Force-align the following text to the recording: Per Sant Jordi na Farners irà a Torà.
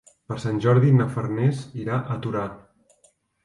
Per 0.29 0.37
Sant 0.45 0.61
Jordi 0.65 0.93
na 0.95 1.07
Farners 1.17 1.61
irà 1.85 2.03
a 2.03 2.19
Torà. 2.27 2.51